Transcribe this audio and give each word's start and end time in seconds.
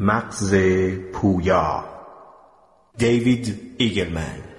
مغز 0.00 0.54
پویا. 1.12 1.84
دیوید 2.98 3.74
ایگلمن 3.78 4.53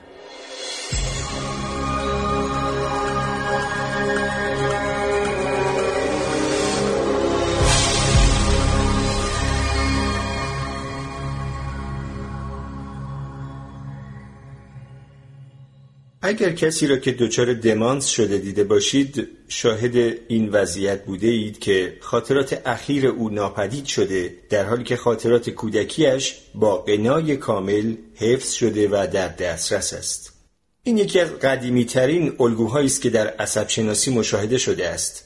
اگر 16.26 16.52
کسی 16.52 16.88
را 16.88 16.98
که 16.98 17.12
دچار 17.12 17.54
دمانس 17.54 18.08
شده 18.08 18.38
دیده 18.38 18.64
باشید 18.64 19.28
شاهد 19.48 19.96
این 20.28 20.50
وضعیت 20.50 21.06
بوده 21.06 21.28
اید 21.28 21.60
که 21.60 21.98
خاطرات 22.00 22.62
اخیر 22.66 23.08
او 23.08 23.30
ناپدید 23.30 23.86
شده 23.86 24.34
در 24.50 24.66
حالی 24.66 24.84
که 24.84 24.96
خاطرات 24.96 25.50
کودکیش 25.50 26.36
با 26.56 26.78
قنای 26.78 27.38
کامل 27.38 27.96
حفظ 28.16 28.52
شده 28.54 28.88
و 28.88 29.08
در 29.14 29.28
دسترس 29.28 29.94
است. 29.94 30.34
این 30.84 30.98
یکی 30.98 31.20
از 31.20 31.30
قدیمی 31.30 31.86
ترین 31.86 32.34
الگوهایی 32.40 32.88
است 32.88 33.02
که 33.02 33.10
در 33.10 33.28
عصب 33.28 33.68
شناسی 33.68 34.12
مشاهده 34.12 34.58
شده 34.58 34.90
است. 34.90 35.24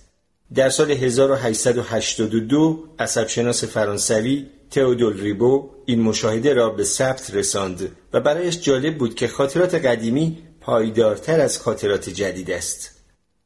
در 0.53 0.69
سال 0.69 0.91
1882 0.91 2.83
عصب 2.99 3.27
شناس 3.27 3.63
فرانسوی 3.63 4.45
تئودول 4.71 5.21
ریبو 5.21 5.69
این 5.85 6.01
مشاهده 6.01 6.53
را 6.53 6.69
به 6.69 6.83
ثبت 6.83 7.31
رساند 7.33 7.91
و 8.13 8.19
برایش 8.19 8.61
جالب 8.61 8.97
بود 8.97 9.15
که 9.15 9.27
خاطرات 9.27 9.75
قدیمی 9.75 10.37
پایدارتر 10.69 11.41
از 11.41 11.59
خاطرات 11.59 12.09
جدید 12.09 12.51
است. 12.51 12.91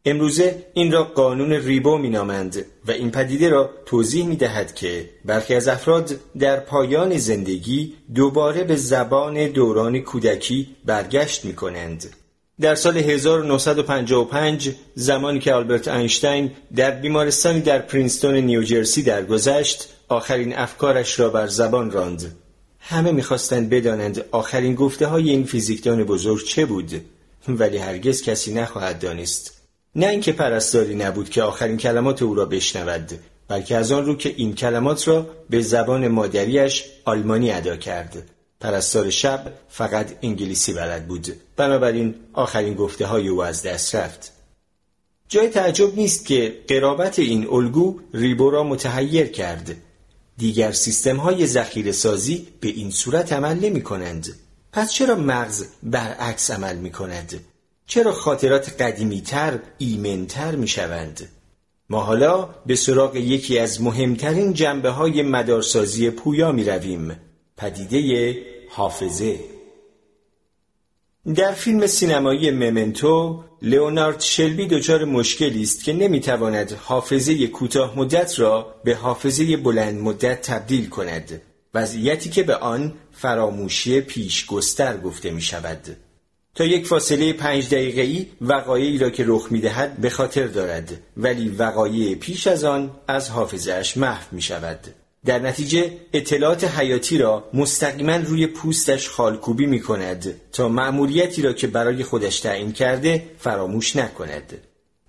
امروزه 0.06 0.66
این 0.74 0.92
را 0.92 1.04
قانون 1.04 1.52
ریبو 1.52 1.98
می 1.98 2.10
نامند 2.10 2.66
و 2.88 2.92
این 2.92 3.12
پدیده 3.12 3.50
را 3.50 3.70
توضیح 3.86 4.26
می 4.26 4.36
دهد 4.36 4.76
که 4.76 5.10
برخی 5.26 5.56
از 5.56 5.68
افراد 5.68 6.16
در 6.40 6.60
پایان 6.60 7.18
زندگی 7.18 7.94
دوباره 8.16 8.64
به 8.64 8.76
زبان 8.76 9.48
دوران 9.48 10.00
کودکی 10.00 10.68
برگشت 10.86 11.46
می 11.46 11.54
کنند. 11.56 12.16
در 12.62 12.76
سال 12.76 12.98
1955 12.98 14.72
زمانی 14.96 15.40
که 15.40 15.54
آلبرت 15.54 15.88
اینشتین 15.88 16.52
در 16.76 16.92
بیمارستانی 16.92 17.62
در 17.62 17.80
پرینستون 17.80 18.36
نیوجرسی 18.36 19.04
درگذشت 19.04 19.90
آخرین 20.10 20.56
افکارش 20.56 21.20
را 21.20 21.30
بر 21.30 21.48
زبان 21.48 21.92
راند. 21.92 22.36
همه 22.80 23.12
می‌خواستند 23.12 23.70
بدانند 23.70 24.26
آخرین 24.32 24.76
گفته 24.76 25.08
های 25.08 25.30
این 25.30 25.44
فیزیکدان 25.44 26.04
بزرگ 26.04 26.46
چه 26.46 26.66
بود. 26.66 27.02
ولی 27.48 27.78
هرگز 27.78 28.22
کسی 28.22 28.54
نخواهد 28.54 29.00
دانست. 29.00 29.62
نه 29.96 30.08
اینکه 30.08 30.32
پرستاری 30.32 30.96
نبود 30.96 31.30
که 31.30 31.44
آخرین 31.44 31.78
کلمات 31.78 32.22
او 32.22 32.36
را 32.36 32.46
بشنود 32.46 33.20
بلکه 33.48 33.78
از 33.78 33.92
آن 33.92 34.06
رو 34.06 34.16
که 34.16 34.34
این 34.38 34.56
کلمات 34.56 35.08
را 35.08 35.30
به 35.50 35.62
زبان 35.62 36.08
مادریش 36.08 36.86
آلمانی 37.06 37.52
ادا 37.52 37.78
کرد. 37.78 38.30
پرستار 38.60 39.10
شب 39.10 39.54
فقط 39.70 40.18
انگلیسی 40.22 40.74
بلد 40.74 41.08
بود. 41.08 41.28
بنابراین 41.58 42.16
آخرین 42.34 42.74
گفته 42.74 43.06
های 43.06 43.28
او 43.28 43.44
از 43.44 43.64
دست 43.64 43.96
رفت. 43.96 44.32
جای 45.30 45.48
تعجب 45.48 45.96
نیست 45.96 46.26
که 46.26 46.60
قرابت 46.68 47.20
این 47.20 47.48
الگو 47.52 48.00
ریبو 48.14 48.50
را 48.50 48.64
متحیر 48.64 49.28
کرد. 49.28 49.76
دیگر 50.38 50.72
سیستم 50.72 51.18
های 51.18 51.48
سازی 51.92 52.48
به 52.60 52.68
این 52.68 52.92
صورت 52.92 53.34
عمل 53.34 53.60
نمی 53.60 53.82
کنند. 53.82 54.43
پس 54.74 54.94
چرا 54.94 55.16
مغز 55.16 55.66
برعکس 55.84 56.52
عمل 56.52 56.76
می 56.76 56.92
کند؟ 56.92 57.40
چرا 57.88 58.12
خاطرات 58.12 58.82
قدیمیتر 58.82 59.60
ایمنتر 59.78 60.56
می 60.56 60.68
شوند؟ 60.68 61.30
ما 61.90 62.00
حالا 62.00 62.50
به 62.66 62.76
سراغ 62.76 63.16
یکی 63.16 63.60
از 63.60 63.82
مهمترین 63.82 64.54
جنبه 64.54 64.90
های 64.90 65.22
مدارسازی 65.22 66.10
پویا 66.10 66.52
می 66.52 66.64
رویم. 66.64 67.20
پدیده 67.58 68.38
حافظه 68.70 69.40
در 71.36 71.52
فیلم 71.52 71.88
سینمایی 71.88 72.52
ممنتو 72.52 73.44
لئونارد 73.62 74.22
شلبی 74.22 74.68
دچار 74.68 75.06
مشکلی 75.06 75.64
است 75.64 75.84
که 75.84 75.94
نمی‌تواند 75.94 76.72
حافظه 76.72 77.48
کوتاه 77.48 78.00
مدت 78.00 78.40
را 78.40 78.76
به 78.84 78.96
حافظه 78.96 79.58
بلند 79.58 80.02
مدت 80.02 80.42
تبدیل 80.42 80.90
کند 80.90 81.42
وضعیتی 81.74 82.30
که 82.30 82.44
به 82.44 82.56
آن 82.56 82.94
فراموشی 83.12 84.02
پیشگستر 84.02 84.98
گفته 84.98 85.32
می 85.32 85.42
شود 85.42 85.98
تا 86.56 86.66
یک 86.66 86.88
فاصله 86.88 87.34
پنج 87.34 87.70
دقیقه‌ای 87.70 88.26
وقایعی 88.42 88.98
را 88.98 89.10
که 89.10 89.24
رخ 89.28 89.48
می‌دهد 89.52 89.98
به 89.98 90.10
خاطر 90.10 90.48
دارد 90.48 91.02
ولی 91.18 91.50
وقایع 91.50 92.16
پیش 92.16 92.48
از 92.48 92.64
آن 92.64 92.92
از 93.08 93.30
حافظهش 93.30 93.98
محو 93.98 94.26
می 94.32 94.42
شود 94.42 94.80
در 95.26 95.40
نتیجه 95.40 95.92
اطلاعات 96.14 96.64
حیاتی 96.64 97.18
را 97.18 97.50
مستقیما 97.54 98.16
روی 98.16 98.48
پوستش 98.48 99.10
خالکوبی 99.10 99.66
می 99.66 99.80
کند 99.80 100.42
تا 100.52 100.70
مأموریتی 100.70 101.42
را 101.42 101.54
که 101.54 101.68
برای 101.68 102.04
خودش 102.04 102.40
تعیین 102.40 102.72
کرده 102.72 103.30
فراموش 103.40 103.96
نکند. 103.96 104.58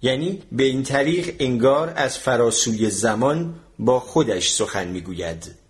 یعنی 0.02 0.42
به 0.52 0.62
این 0.62 0.82
طریق 0.82 1.34
انگار 1.38 1.92
از 1.96 2.18
فراسوی 2.18 2.90
زمان 2.90 3.54
با 3.78 4.00
خودش 4.00 4.50
سخن 4.50 4.88
می‌گوید. 4.88 5.63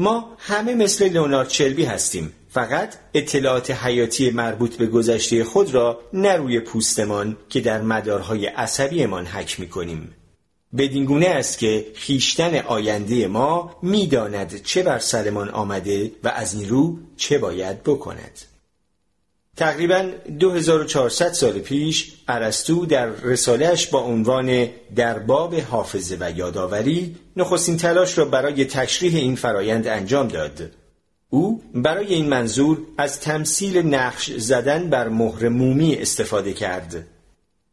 ما 0.00 0.36
همه 0.38 0.74
مثل 0.74 1.08
لئونارد 1.08 1.48
چلبی 1.48 1.84
هستیم. 1.84 2.32
فقط 2.48 2.94
اطلاعات 3.14 3.70
حیاتی 3.70 4.30
مربوط 4.30 4.76
به 4.76 4.86
گذشته 4.86 5.44
خود 5.44 5.74
را 5.74 6.00
نه 6.12 6.36
روی 6.36 6.60
پوستمان 6.60 7.36
که 7.48 7.60
در 7.60 7.82
مدارهای 7.82 8.46
عصبیمان 8.46 9.26
حک 9.26 9.60
می 9.60 9.68
کنیم 9.68 10.14
بدین 10.76 11.04
گونه 11.04 11.26
است 11.26 11.58
که 11.58 11.86
خیشتن 11.94 12.54
آینده 12.54 13.28
ما 13.28 13.76
می‌داند 13.82 14.62
چه 14.62 14.82
بر 14.82 14.98
سرمان 14.98 15.48
آمده 15.48 16.12
و 16.24 16.28
از 16.28 16.54
این 16.54 16.68
رو 16.68 16.98
چه 17.16 17.38
باید 17.38 17.82
بکند. 17.82 18.38
تقریبا 19.60 20.10
2400 20.38 21.32
سال 21.32 21.58
پیش 21.58 22.12
ارسطو 22.28 22.86
در 22.86 23.06
رسالهش 23.06 23.86
با 23.86 24.00
عنوان 24.00 24.68
در 24.96 25.18
باب 25.18 25.54
حافظه 25.54 26.16
و 26.20 26.30
یادآوری 26.36 27.16
نخستین 27.36 27.76
تلاش 27.76 28.18
را 28.18 28.24
برای 28.24 28.64
تشریح 28.64 29.16
این 29.16 29.36
فرایند 29.36 29.86
انجام 29.86 30.28
داد. 30.28 30.70
او 31.30 31.62
برای 31.74 32.14
این 32.14 32.28
منظور 32.28 32.78
از 32.98 33.20
تمثیل 33.20 33.78
نقش 33.78 34.30
زدن 34.30 34.90
بر 34.90 35.08
مهر 35.08 35.48
مومی 35.48 35.94
استفاده 35.94 36.52
کرد. 36.52 37.06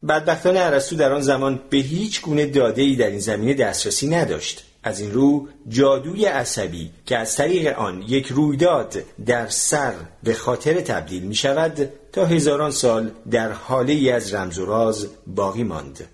بدبختانه 0.09 0.59
ارسطو 0.59 0.95
در 0.95 1.13
آن 1.13 1.21
زمان 1.21 1.59
به 1.69 1.77
هیچ 1.77 2.21
گونه 2.21 2.45
داده 2.45 2.81
ای 2.81 2.95
در 2.95 3.09
این 3.09 3.19
زمینه 3.19 3.53
دسترسی 3.53 4.07
نداشت. 4.07 4.63
از 4.87 4.99
این 4.99 5.11
رو 5.11 5.47
جادوی 5.67 6.25
عصبی 6.25 6.91
که 7.05 7.17
از 7.17 7.35
طریق 7.35 7.79
آن 7.79 8.01
یک 8.07 8.27
رویداد 8.27 8.97
در 9.25 9.47
سر 9.47 9.93
به 10.23 10.33
خاطر 10.33 10.73
تبدیل 10.73 11.23
می 11.23 11.35
شود 11.35 11.89
تا 12.11 12.25
هزاران 12.25 12.71
سال 12.71 13.11
در 13.31 13.51
حاله 13.51 13.93
ای 13.93 14.11
از 14.11 14.33
رمز 14.33 14.59
و 14.59 14.65
راز 14.65 15.07
باقی 15.27 15.63
ماند. 15.63 16.05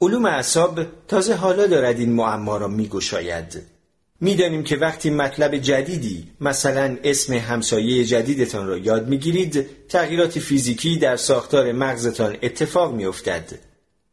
علوم 0.00 0.26
اعصاب 0.26 0.80
تازه 1.08 1.34
حالا 1.34 1.66
دارد 1.66 1.98
این 1.98 2.12
معما 2.12 2.56
را 2.56 2.68
می 2.68 2.88
گشاید 2.88 3.62
می‌دانیم 4.20 4.62
که 4.62 4.76
وقتی 4.76 5.10
مطلب 5.10 5.56
جدیدی 5.56 6.28
مثلا 6.40 6.96
اسم 7.04 7.32
همسایه 7.32 8.04
جدیدتان 8.04 8.66
را 8.66 8.78
یاد 8.78 9.08
می‌گیرید 9.08 9.66
تغییرات 9.88 10.38
فیزیکی 10.38 10.96
در 10.98 11.16
ساختار 11.16 11.72
مغزتان 11.72 12.36
اتفاق 12.42 12.94
میافتد. 12.94 13.58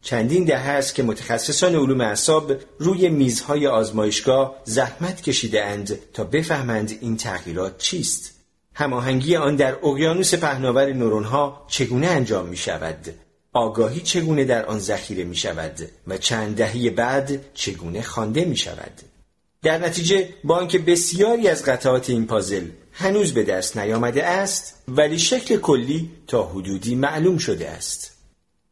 چندین 0.04 0.44
دهه 0.44 0.70
است 0.70 0.96
که 0.96 1.04
متخصصان 1.04 1.76
علوم 1.76 2.02
اعصاب 2.02 2.54
روی 2.80 3.10
میزهای 3.10 3.68
آزمایشگاه 3.68 4.56
زحمت 4.64 5.22
کشیده 5.22 5.66
اند 5.66 6.00
تا 6.14 6.24
بفهمند 6.24 6.98
این 7.02 7.18
تغییرات 7.18 7.78
چیست. 7.78 8.32
هماهنگی 8.74 9.36
آن 9.36 9.56
در 9.56 9.76
اقیانوس 9.84 10.36
پهناور 10.36 10.94
نورونها 10.94 11.66
چگونه 11.68 12.08
انجام 12.08 12.46
می 12.46 12.58
شود 12.58 13.14
آگاهی 13.54 14.02
چگونه 14.02 14.46
در 14.46 14.66
آن 14.66 14.80
ذخیره 14.80 15.24
می 15.24 15.36
شود 15.36 15.80
و 16.08 16.18
چند 16.18 16.56
دهه 16.56 16.90
بعد 16.90 17.54
چگونه 17.54 18.02
خوانده 18.02 18.46
می 18.46 18.58
شود 18.58 19.02
در 19.64 19.78
نتیجه 19.78 20.30
با 20.44 20.56
آنکه 20.56 20.80
بسیاری 20.80 21.48
از 21.48 21.66
قطعات 21.66 22.10
این 22.10 22.28
پازل 22.28 22.68
هنوز 22.92 23.34
به 23.34 23.44
دست 23.44 23.78
نیامده 23.78 24.26
است 24.26 24.84
ولی 24.88 25.20
شکل 25.20 25.58
کلی 25.58 26.10
تا 26.28 26.44
حدودی 26.44 26.96
معلوم 26.96 27.38
شده 27.38 27.70
است. 27.70 28.13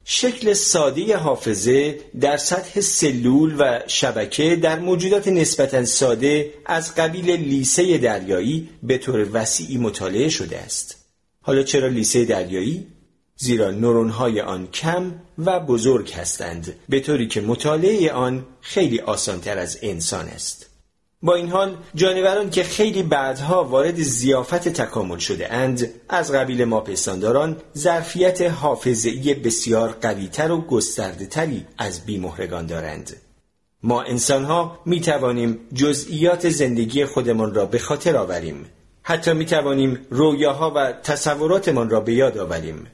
شکل 0.06 0.54
ساده 0.54 1.18
حافظه 1.18 2.00
در 2.20 2.38
سطح 2.38 2.82
سلول 2.82 3.56
و 3.60 3.80
شبکه 3.88 4.56
در 4.56 4.80
موجودات 4.80 5.28
نسبتا 5.28 5.86
ساده 5.86 6.54
از 6.66 6.96
قبیل 6.96 7.32
لیسه 7.32 7.98
دریایی 7.98 8.70
به 8.84 8.98
طور 8.98 9.28
وسیعی 9.34 9.78
مطالعه 9.78 10.30
شده 10.30 10.58
است. 10.60 10.96
حالا 11.42 11.64
چرا 11.64 11.88
لیسه 11.88 12.26
دریایی؟ 12.26 12.88
زیرا 13.38 13.72
نورونهای 13.72 14.42
آن 14.42 14.68
کم 14.68 15.14
و 15.38 15.60
بزرگ 15.60 16.14
هستند 16.14 16.76
به 16.90 17.00
طوری 17.00 17.28
که 17.28 17.42
مطالعه 17.42 18.12
آن 18.12 18.46
خیلی 18.62 19.00
آسانتر 19.00 19.58
از 19.58 19.80
انسان 19.82 20.28
است. 20.28 20.71
با 21.24 21.36
این 21.36 21.50
حال 21.50 21.78
جانوران 21.96 22.50
که 22.50 22.64
خیلی 22.64 23.04
بعدها 23.04 23.64
وارد 23.64 23.96
زیافت 23.96 24.70
تکامل 24.70 25.18
شده 25.18 25.54
اند 25.54 25.90
از 26.10 26.32
قبیل 26.32 26.64
ما 26.64 26.82
پستانداران 26.82 27.58
ظرفیت 27.78 28.42
حافظه‌ای 28.42 29.34
بسیار 29.34 29.90
قویتر 30.02 30.52
و 30.52 30.62
گسترده 30.62 31.26
تری 31.26 31.66
از 31.78 32.06
بیمهرگان 32.06 32.66
دارند 32.66 33.18
ما 33.84 34.02
انسان 34.02 34.46
ها 34.46 34.80
می 34.86 35.02
توانیم 35.02 35.60
جزئیات 35.74 36.50
زندگی 36.50 37.06
خودمان 37.06 37.54
را 37.54 37.66
به 37.66 37.80
خاطر 37.80 38.18
آوریم. 38.18 38.66
حتی 39.04 39.34
می 39.34 39.46
توانیم 39.46 40.06
رویاها 40.10 40.72
و 40.76 40.92
تصوراتمان 40.92 41.90
را 41.90 42.00
به 42.00 42.14
یاد 42.14 42.38
آوریم. 42.38 42.88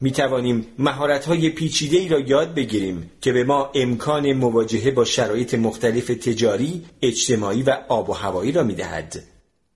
می 0.00 0.10
توانیم 0.10 0.66
مهارت 0.78 1.24
های 1.24 1.50
پیچیده 1.50 1.96
ای 1.96 2.08
را 2.08 2.20
یاد 2.20 2.54
بگیریم 2.54 3.10
که 3.20 3.32
به 3.32 3.44
ما 3.44 3.70
امکان 3.74 4.32
مواجهه 4.32 4.90
با 4.90 5.04
شرایط 5.04 5.54
مختلف 5.54 6.06
تجاری، 6.06 6.84
اجتماعی 7.02 7.62
و 7.62 7.78
آب 7.88 8.10
و 8.10 8.12
هوایی 8.12 8.52
را 8.52 8.62
می 8.62 8.74
دهد. 8.74 9.22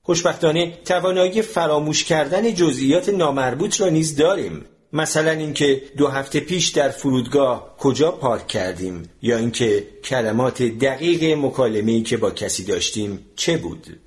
خوشبختانه 0.02 0.72
توانایی 0.84 1.42
فراموش 1.42 2.04
کردن 2.04 2.54
جزئیات 2.54 3.08
نامربوط 3.08 3.80
را 3.80 3.88
نیز 3.88 4.16
داریم 4.16 4.64
مثلا 4.92 5.30
اینکه 5.30 5.82
دو 5.96 6.08
هفته 6.08 6.40
پیش 6.40 6.68
در 6.68 6.88
فرودگاه 6.88 7.76
کجا 7.78 8.10
پارک 8.10 8.46
کردیم 8.46 9.02
یا 9.22 9.38
اینکه 9.38 9.86
کلمات 10.04 10.62
دقیق 10.62 11.38
مکالمه‌ای 11.38 12.02
که 12.02 12.16
با 12.16 12.30
کسی 12.30 12.64
داشتیم 12.64 13.18
چه 13.36 13.56
بود 13.56 14.00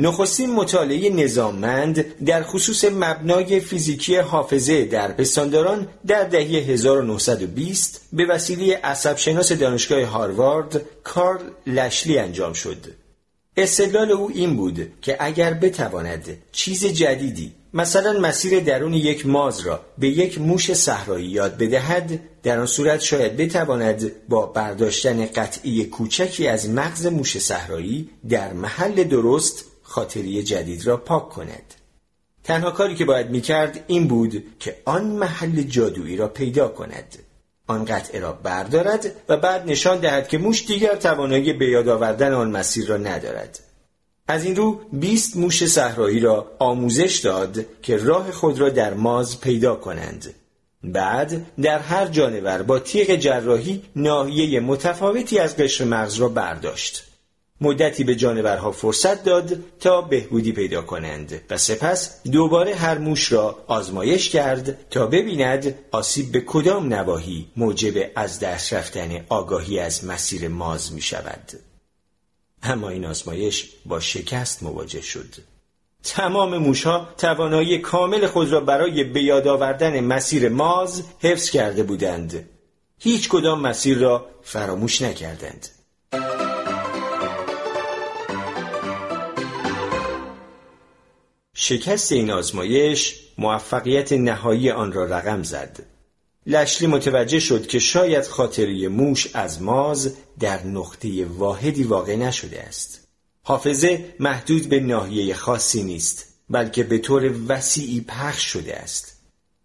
نخستین 0.00 0.54
مطالعه 0.54 1.10
نظاممند 1.10 2.24
در 2.24 2.42
خصوص 2.42 2.84
مبنای 2.84 3.60
فیزیکی 3.60 4.16
حافظه 4.16 4.84
در 4.84 5.12
پستانداران 5.12 5.88
در 6.06 6.24
دهه 6.24 6.70
1920 6.70 8.08
به 8.12 8.26
وسیله 8.26 8.80
عصبشناس 8.84 9.52
دانشگاه 9.52 10.04
هاروارد 10.04 10.80
کارل 11.04 11.42
لشلی 11.66 12.18
انجام 12.18 12.52
شد. 12.52 12.76
استدلال 13.56 14.10
او 14.10 14.30
این 14.34 14.56
بود 14.56 14.92
که 15.02 15.16
اگر 15.20 15.54
بتواند 15.54 16.38
چیز 16.52 16.86
جدیدی 16.86 17.52
مثلا 17.74 18.20
مسیر 18.20 18.60
درون 18.60 18.94
یک 18.94 19.26
ماز 19.26 19.60
را 19.60 19.80
به 19.98 20.08
یک 20.08 20.40
موش 20.40 20.72
صحرایی 20.72 21.26
یاد 21.26 21.58
بدهد 21.58 22.20
در 22.42 22.60
آن 22.60 22.66
صورت 22.66 23.00
شاید 23.00 23.36
بتواند 23.36 24.12
با 24.28 24.46
برداشتن 24.46 25.26
قطعی 25.26 25.84
کوچکی 25.84 26.46
از 26.46 26.70
مغز 26.70 27.06
موش 27.06 27.38
صحرایی 27.38 28.10
در 28.28 28.52
محل 28.52 29.04
درست 29.04 29.64
خاطری 29.88 30.42
جدید 30.42 30.86
را 30.86 30.96
پاک 30.96 31.28
کند. 31.28 31.74
تنها 32.44 32.70
کاری 32.70 32.94
که 32.94 33.04
باید 33.04 33.30
می‌کرد 33.30 33.84
این 33.86 34.08
بود 34.08 34.44
که 34.58 34.76
آن 34.84 35.04
محل 35.04 35.62
جادویی 35.62 36.16
را 36.16 36.28
پیدا 36.28 36.68
کند. 36.68 37.18
آن 37.66 37.84
قطعه 37.84 38.20
را 38.20 38.32
بردارد 38.32 39.12
و 39.28 39.36
بعد 39.36 39.66
نشان 39.66 39.98
دهد 39.98 40.28
که 40.28 40.38
موش 40.38 40.66
دیگر 40.66 40.96
توانایی 40.96 41.52
به 41.52 41.66
یاد 41.66 41.88
آوردن 41.88 42.32
آن 42.32 42.50
مسیر 42.50 42.86
را 42.86 42.96
ندارد. 42.96 43.60
از 44.28 44.44
این 44.44 44.56
رو 44.56 44.80
20 44.92 45.36
موش 45.36 45.66
صحرایی 45.66 46.20
را 46.20 46.52
آموزش 46.58 47.18
داد 47.18 47.64
که 47.82 47.96
راه 47.96 48.32
خود 48.32 48.60
را 48.60 48.68
در 48.68 48.94
ماز 48.94 49.40
پیدا 49.40 49.74
کنند. 49.74 50.34
بعد 50.84 51.46
در 51.62 51.78
هر 51.78 52.06
جانور 52.06 52.62
با 52.62 52.78
تیغ 52.78 53.14
جراحی 53.16 53.82
ناحیه 53.96 54.60
متفاوتی 54.60 55.38
از 55.38 55.56
قشر 55.56 55.84
مغز 55.84 56.14
را 56.14 56.28
برداشت. 56.28 57.07
مدتی 57.60 58.04
به 58.04 58.14
جانورها 58.14 58.72
فرصت 58.72 59.24
داد 59.24 59.56
تا 59.80 60.00
بهبودی 60.02 60.52
پیدا 60.52 60.82
کنند 60.82 61.40
و 61.50 61.58
سپس 61.58 62.22
دوباره 62.22 62.74
هر 62.74 62.98
موش 62.98 63.32
را 63.32 63.64
آزمایش 63.66 64.30
کرد 64.30 64.90
تا 64.90 65.06
ببیند 65.06 65.74
آسیب 65.90 66.32
به 66.32 66.40
کدام 66.40 66.94
نواحی 66.94 67.48
موجب 67.56 68.10
از 68.16 68.40
دست 68.40 68.72
رفتن 68.72 69.24
آگاهی 69.28 69.78
از 69.78 70.04
مسیر 70.04 70.48
ماز 70.48 70.92
می 70.92 71.00
شود. 71.00 71.52
اما 72.62 72.88
این 72.88 73.04
آزمایش 73.04 73.70
با 73.86 74.00
شکست 74.00 74.62
مواجه 74.62 75.02
شد. 75.02 75.34
تمام 76.02 76.58
موشها 76.58 77.08
توانایی 77.18 77.78
کامل 77.78 78.26
خود 78.26 78.52
را 78.52 78.60
برای 78.60 79.04
به 79.04 79.22
یاد 79.22 79.48
آوردن 79.48 80.00
مسیر 80.00 80.48
ماز 80.48 81.02
حفظ 81.20 81.50
کرده 81.50 81.82
بودند. 81.82 82.48
هیچ 82.98 83.28
کدام 83.28 83.60
مسیر 83.60 83.98
را 83.98 84.26
فراموش 84.42 85.02
نکردند. 85.02 85.68
شکست 91.60 92.12
این 92.12 92.30
آزمایش 92.30 93.14
موفقیت 93.38 94.12
نهایی 94.12 94.70
آن 94.70 94.92
را 94.92 95.04
رقم 95.04 95.42
زد. 95.42 95.86
لشلی 96.46 96.88
متوجه 96.88 97.38
شد 97.38 97.66
که 97.66 97.78
شاید 97.78 98.24
خاطری 98.24 98.88
موش 98.88 99.28
از 99.34 99.62
ماز 99.62 100.14
در 100.40 100.66
نقطه 100.66 101.24
واحدی 101.24 101.82
واقع 101.82 102.16
نشده 102.16 102.60
است. 102.60 103.08
حافظه 103.42 104.14
محدود 104.20 104.68
به 104.68 104.80
ناحیه 104.80 105.34
خاصی 105.34 105.82
نیست 105.82 106.26
بلکه 106.50 106.82
به 106.82 106.98
طور 106.98 107.34
وسیعی 107.48 108.00
پخش 108.00 108.42
شده 108.42 108.76
است. 108.76 109.16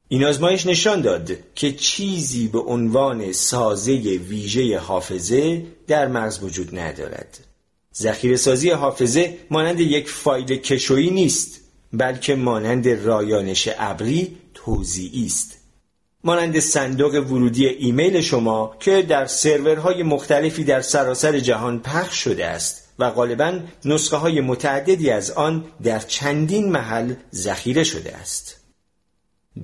این 0.07 0.23
آزمایش 0.23 0.65
نشان 0.65 1.01
داد 1.01 1.31
که 1.55 1.71
چیزی 1.71 2.47
به 2.47 2.59
عنوان 2.59 3.31
سازه 3.31 3.93
ویژه 4.29 4.79
حافظه 4.79 5.65
در 5.87 6.07
مغز 6.07 6.43
وجود 6.43 6.79
ندارد. 6.79 7.39
ذخیره 7.95 8.35
سازی 8.35 8.69
حافظه 8.69 9.37
مانند 9.49 9.79
یک 9.79 10.09
فایل 10.09 10.57
کشویی 10.57 11.09
نیست 11.09 11.62
بلکه 11.93 12.35
مانند 12.35 12.89
رایانش 12.89 13.69
ابری 13.77 14.37
توزیعی 14.53 15.25
است. 15.25 15.57
مانند 16.23 16.59
صندوق 16.59 17.13
ورودی 17.13 17.67
ایمیل 17.67 18.21
شما 18.21 18.75
که 18.79 19.01
در 19.01 19.25
سرورهای 19.25 20.03
مختلفی 20.03 20.63
در 20.63 20.81
سراسر 20.81 21.39
جهان 21.39 21.79
پخش 21.79 22.23
شده 22.23 22.45
است 22.45 22.83
و 22.99 23.09
غالبا 23.09 23.59
نسخه 23.85 24.17
های 24.17 24.41
متعددی 24.41 25.09
از 25.09 25.31
آن 25.31 25.65
در 25.83 25.99
چندین 25.99 26.71
محل 26.71 27.13
ذخیره 27.33 27.83
شده 27.83 28.15
است. 28.15 28.55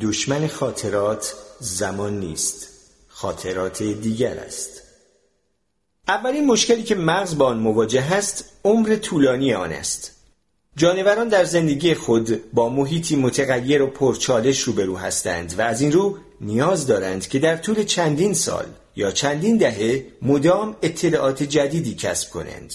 دشمن 0.01 0.47
خاطرات 0.47 1.33
زمان 1.59 2.19
نیست 2.19 2.67
خاطرات 3.07 3.83
دیگر 3.83 4.37
است. 4.37 4.81
اولین 6.07 6.45
مشکلی 6.45 6.83
که 6.83 6.95
مغز 6.95 7.37
با 7.37 7.45
آن 7.45 7.59
مواجه 7.59 8.13
است 8.13 8.45
عمر 8.63 8.95
طولانی 8.95 9.53
آن 9.53 9.71
است. 9.71 10.18
جانوران 10.79 11.27
در 11.27 11.43
زندگی 11.43 11.93
خود 11.93 12.53
با 12.53 12.69
محیطی 12.69 13.15
متغیر 13.15 13.81
و 13.81 13.87
پرچالش 13.87 14.59
روبرو 14.59 14.97
هستند 14.97 15.55
و 15.57 15.61
از 15.61 15.81
این 15.81 15.91
رو 15.91 16.17
نیاز 16.41 16.87
دارند 16.87 17.27
که 17.27 17.39
در 17.39 17.57
طول 17.57 17.83
چندین 17.83 18.33
سال 18.33 18.65
یا 18.95 19.11
چندین 19.11 19.57
دهه 19.57 20.05
مدام 20.21 20.75
اطلاعات 20.81 21.43
جدیدی 21.43 21.95
کسب 21.95 22.29
کنند. 22.29 22.73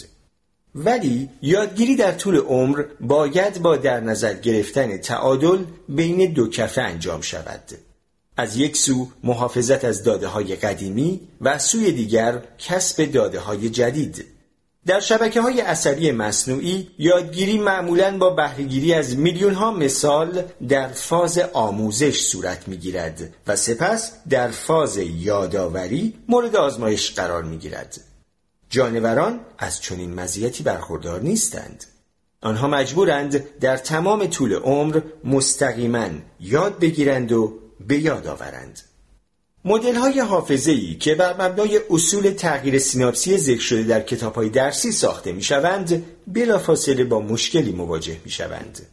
ولی 0.75 1.29
یادگیری 1.43 1.97
در 1.97 2.13
طول 2.13 2.37
عمر 2.37 2.85
باید 3.01 3.63
با 3.63 3.77
در 3.77 4.01
نظر 4.01 4.35
گرفتن 4.35 4.97
تعادل 4.97 5.65
بین 5.89 6.33
دو 6.33 6.49
کفه 6.49 6.83
انجام 6.83 7.21
شود. 7.21 7.63
از 8.37 8.57
یک 8.57 8.77
سو 8.77 9.09
محافظت 9.23 9.85
از 9.85 10.03
داده 10.03 10.27
های 10.27 10.57
قدیمی 10.57 11.21
و 11.41 11.49
از 11.49 11.63
سوی 11.63 11.93
دیگر 11.93 12.43
کسب 12.59 13.05
داده 13.05 13.41
های 13.41 13.71
جدید. 13.71 14.34
در 14.87 15.01
شبکه 15.01 15.41
های 15.41 15.61
عصبی 15.61 16.13
مصنوعی 16.13 16.91
یادگیری 16.99 17.59
معمولا 17.59 18.19
با 18.19 18.31
بهرهگیری 18.31 18.95
از 18.95 19.17
میلیون 19.17 19.55
ها 19.55 19.71
مثال 19.71 20.43
در 20.69 20.89
فاز 20.89 21.39
آموزش 21.39 22.21
صورت 22.21 22.69
می 22.69 22.77
گیرد 22.77 23.35
و 23.47 23.57
سپس 23.57 24.13
در 24.29 24.49
فاز 24.49 24.97
یادآوری 24.97 26.15
مورد 26.29 26.57
آزمایش 26.57 27.15
قرار 27.15 27.43
می 27.43 27.59
گیرد. 27.59 28.01
جانوران 28.71 29.41
از 29.59 29.81
چنین 29.83 30.15
مزیتی 30.15 30.63
برخوردار 30.63 31.21
نیستند. 31.21 31.85
آنها 32.43 32.69
مجبورند 32.69 33.59
در 33.59 33.77
تمام 33.77 34.27
طول 34.27 34.53
عمر 34.55 35.01
مستقیما 35.25 36.09
یاد 36.41 36.79
بگیرند 36.79 37.33
و 37.33 37.59
به 37.81 37.99
یاد 37.99 38.27
آورند. 38.27 38.81
مدل 39.67 39.95
های 39.95 40.21
حافظه 40.21 40.73
ای 40.73 40.95
که 40.95 41.15
بر 41.15 41.33
مبنای 41.43 41.81
اصول 41.91 42.31
تغییر 42.31 42.79
سیناپسی 42.79 43.37
ذکر 43.37 43.61
شده 43.61 43.83
در 43.83 44.01
کتاب 44.01 44.35
های 44.35 44.49
درسی 44.49 44.93
ساخته 44.93 45.33
می 45.33 45.43
شوند 45.43 46.05
بلافاصله 46.27 47.05
با 47.05 47.21
مشکلی 47.21 47.73
مواجه 47.73 48.17
می 48.25 48.31
شوند. 48.31 48.87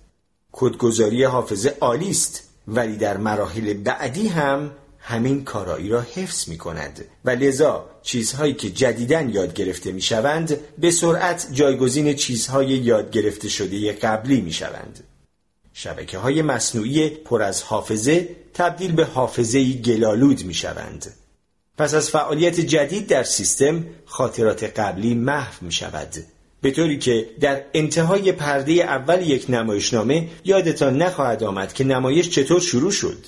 کدگذاری 0.51 1.23
حافظه 1.23 1.77
عالی 1.81 2.09
است 2.09 2.43
ولی 2.67 2.97
در 2.97 3.17
مراحل 3.17 3.73
بعدی 3.73 4.27
هم 4.27 4.71
همین 4.99 5.43
کارایی 5.43 5.89
را 5.89 6.01
حفظ 6.01 6.49
می 6.49 6.57
کند 6.57 7.05
و 7.25 7.29
لذا 7.29 7.85
چیزهایی 8.03 8.53
که 8.53 8.69
جدیدن 8.69 9.29
یاد 9.29 9.53
گرفته 9.53 9.91
می 9.91 10.01
شوند 10.01 10.57
به 10.77 10.91
سرعت 10.91 11.47
جایگزین 11.51 12.13
چیزهای 12.13 12.67
یاد 12.67 13.11
گرفته 13.11 13.49
شده 13.49 13.93
قبلی 13.93 14.41
می 14.41 14.53
شوند. 14.53 15.03
شبکه 15.73 16.17
های 16.17 16.41
مصنوعی 16.41 17.09
پر 17.09 17.41
از 17.41 17.63
حافظه 17.63 18.29
تبدیل 18.53 18.91
به 18.91 19.05
حافظه 19.05 19.73
گلالود 19.73 20.43
می 20.43 20.53
شوند. 20.53 21.13
پس 21.77 21.93
از 21.93 22.09
فعالیت 22.09 22.59
جدید 22.59 23.07
در 23.07 23.23
سیستم 23.23 23.85
خاطرات 24.05 24.63
قبلی 24.63 25.15
محو 25.15 25.65
می 25.65 25.71
شود. 25.71 26.13
به 26.61 26.71
طوری 26.71 26.97
که 26.97 27.29
در 27.39 27.63
انتهای 27.73 28.31
پرده 28.31 28.73
اول 28.73 29.21
یک 29.21 29.45
نمایشنامه 29.49 30.27
یادتان 30.45 30.97
نخواهد 30.97 31.43
آمد 31.43 31.73
که 31.73 31.83
نمایش 31.83 32.29
چطور 32.29 32.61
شروع 32.61 32.91
شد. 32.91 33.25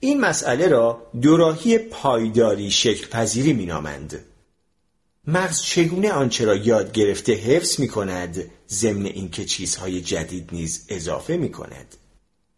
این 0.00 0.20
مسئله 0.20 0.68
را 0.68 1.02
دوراهی 1.22 1.78
پایداری 1.78 2.70
شکل 2.70 3.06
پذیری 3.06 3.52
می 3.52 3.66
نامند. 3.66 4.24
مغز 5.26 5.62
چگونه 5.62 6.12
آنچه 6.12 6.44
را 6.44 6.56
یاد 6.56 6.92
گرفته 6.92 7.32
حفظ 7.32 7.80
می 7.80 7.88
کند 7.88 8.44
ضمن 8.68 9.06
اینکه 9.06 9.44
چیزهای 9.44 10.00
جدید 10.00 10.48
نیز 10.52 10.86
اضافه 10.88 11.36
می 11.36 11.50
کند 11.50 11.96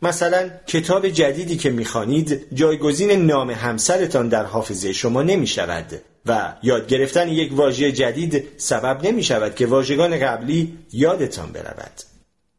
مثلا 0.02 0.50
کتاب 0.66 1.08
جدیدی 1.08 1.56
که 1.56 1.70
می‌خوانید 1.70 2.46
جایگزین 2.54 3.10
نام 3.10 3.50
همسرتان 3.50 4.28
در 4.28 4.44
حافظه 4.44 4.92
شما 4.92 5.22
نمی 5.22 5.46
شود 5.46 6.00
و 6.26 6.54
یاد 6.62 6.88
گرفتن 6.88 7.28
یک 7.28 7.52
واژه 7.52 7.92
جدید 7.92 8.48
سبب 8.56 9.06
نمی 9.06 9.22
شود 9.22 9.54
که 9.54 9.66
واژگان 9.66 10.18
قبلی 10.18 10.78
یادتان 10.92 11.52
برود. 11.52 11.92